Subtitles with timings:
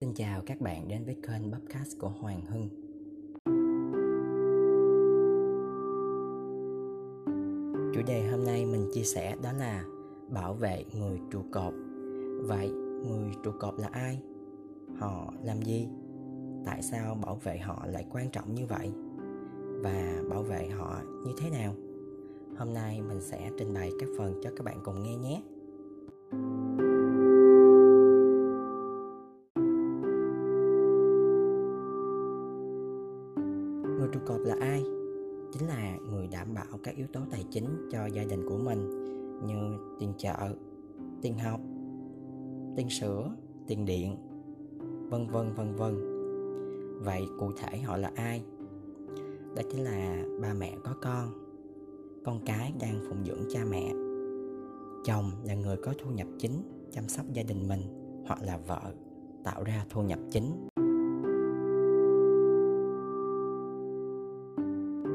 [0.00, 2.68] Xin chào các bạn đến với kênh podcast của Hoàng Hưng.
[7.94, 9.84] Chủ đề hôm nay mình chia sẻ đó là
[10.28, 11.74] bảo vệ người trụ cột.
[12.42, 12.70] Vậy,
[13.08, 14.22] người trụ cột là ai?
[14.98, 15.88] Họ làm gì?
[16.66, 18.92] Tại sao bảo vệ họ lại quan trọng như vậy?
[19.82, 21.74] Và bảo vệ họ như thế nào?
[22.56, 25.42] Hôm nay mình sẽ trình bày các phần cho các bạn cùng nghe nhé.
[33.98, 34.84] Người trụ cột là ai?
[35.52, 38.88] Chính là người đảm bảo các yếu tố tài chính cho gia đình của mình,
[39.46, 40.54] như tiền chợ,
[41.22, 41.60] tiền học,
[42.76, 43.30] tiền sữa,
[43.66, 44.16] tiền điện,
[45.10, 45.94] vân vân vân vân.
[47.04, 48.44] Vậy cụ thể họ là ai?
[49.56, 51.32] Đó chính là ba mẹ có con.
[52.24, 53.92] Con cái đang phụng dưỡng cha mẹ.
[55.04, 56.52] Chồng là người có thu nhập chính,
[56.92, 57.80] chăm sóc gia đình mình,
[58.26, 58.80] hoặc là vợ,
[59.44, 60.68] tạo ra thu nhập chính.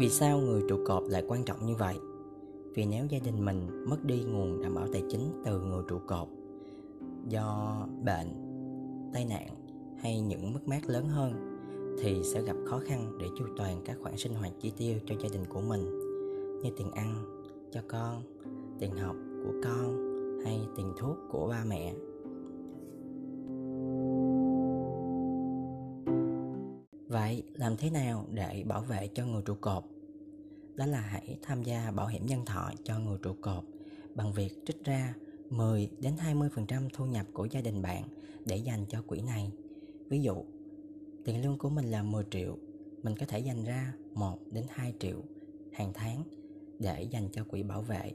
[0.00, 1.94] Vì sao người trụ cột lại quan trọng như vậy?
[2.74, 5.98] Vì nếu gia đình mình mất đi nguồn đảm bảo tài chính từ người trụ
[6.06, 6.28] cột,
[7.28, 8.28] do bệnh,
[9.12, 9.48] tai nạn
[9.98, 11.58] hay những mất mát lớn hơn,
[11.98, 15.14] thì sẽ gặp khó khăn để chu toàn các khoản sinh hoạt chi tiêu cho
[15.22, 15.84] gia đình của mình,
[16.62, 17.24] như tiền ăn
[17.72, 18.22] cho con,
[18.78, 20.10] tiền học của con
[20.44, 21.94] hay tiền thuốc của ba mẹ.
[27.10, 29.84] Vậy làm thế nào để bảo vệ cho người trụ cột?
[30.74, 33.64] Đó là hãy tham gia bảo hiểm nhân thọ cho người trụ cột
[34.14, 35.14] bằng việc trích ra
[35.48, 38.02] 10 đến 20% thu nhập của gia đình bạn
[38.44, 39.50] để dành cho quỹ này.
[40.08, 40.44] Ví dụ,
[41.24, 42.56] tiền lương của mình là 10 triệu,
[43.02, 45.22] mình có thể dành ra 1 đến 2 triệu
[45.72, 46.24] hàng tháng
[46.78, 48.12] để dành cho quỹ bảo vệ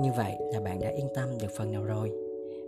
[0.00, 2.12] Như vậy là bạn đã yên tâm được phần nào rồi.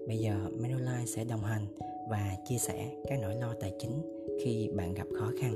[0.06, 1.66] Bây giờ Manulife sẽ đồng hành
[2.10, 4.02] và chia sẻ các nỗi lo tài chính
[4.44, 5.54] khi bạn gặp khó khăn.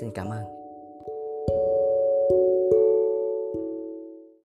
[0.00, 0.61] Xin cảm ơn.